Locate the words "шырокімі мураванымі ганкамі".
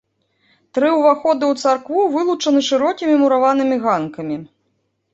2.71-4.45